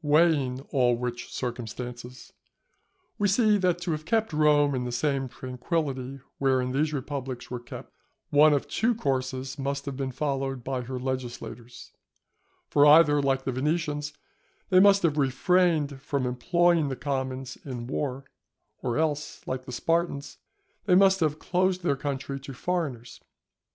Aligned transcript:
Weighing 0.00 0.62
all 0.70 0.96
which 0.96 1.30
circumstances, 1.30 2.32
we 3.18 3.28
see 3.28 3.58
that 3.58 3.78
to 3.82 3.90
have 3.90 4.06
kept 4.06 4.32
Rome 4.32 4.74
in 4.74 4.84
the 4.84 4.90
same 4.90 5.28
tranquility 5.28 6.18
wherein 6.38 6.72
these 6.72 6.94
republics 6.94 7.50
were 7.50 7.60
kept, 7.60 7.92
one 8.30 8.54
of 8.54 8.66
two 8.66 8.94
courses 8.94 9.58
must 9.58 9.84
have 9.84 9.94
been 9.94 10.10
followed 10.10 10.64
by 10.64 10.80
her 10.80 10.98
legislators; 10.98 11.92
for 12.70 12.86
either, 12.86 13.20
like 13.20 13.44
the 13.44 13.52
Venetians, 13.52 14.14
they 14.70 14.80
must 14.80 15.02
have 15.02 15.18
refrained 15.18 16.00
from 16.00 16.24
employing 16.24 16.88
the 16.88 16.96
commons 16.96 17.58
in 17.62 17.86
war, 17.86 18.24
or 18.80 18.96
else, 18.96 19.46
like 19.46 19.66
the 19.66 19.72
Spartans, 19.72 20.38
they 20.86 20.94
must 20.94 21.20
have 21.20 21.38
closed 21.38 21.82
their 21.82 21.96
country 21.96 22.40
to 22.40 22.54
foreigners. 22.54 23.20